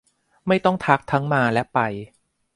[0.47, 1.79] ไม่ต้องทักทั้งมาและไป